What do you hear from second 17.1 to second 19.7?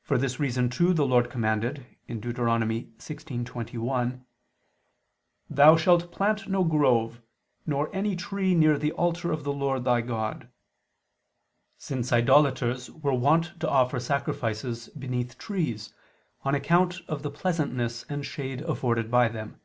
the pleasantness and shade afforded by them.